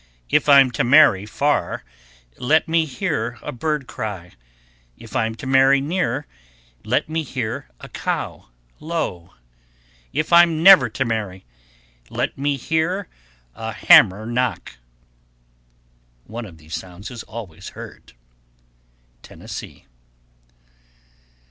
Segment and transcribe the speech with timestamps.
[0.31, 1.83] If I'm to marry far,
[2.37, 4.31] let me hear a bird cry;
[4.97, 6.25] If I'm to marry near,
[6.83, 9.35] let me hear a cow low;
[10.11, 11.45] If I'm never to marry,
[12.09, 13.09] let me hear
[13.53, 14.79] a hammer knock.
[16.25, 18.13] One of these sounds is always heard.
[19.21, 19.85] _Tennessee.